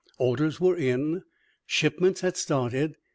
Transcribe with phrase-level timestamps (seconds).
[0.17, 1.21] Orders were in,
[1.67, 2.95] shipments had started.